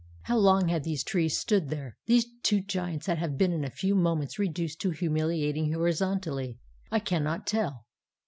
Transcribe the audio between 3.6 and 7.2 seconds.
a few moments reduced to humiliating horizontality? I